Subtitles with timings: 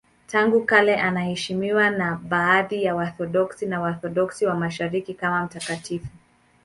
[0.27, 6.07] Tangu kale anaheshimiwa na baadhi ya Waorthodoksi na Waorthodoksi wa Mashariki kama mtakatifu.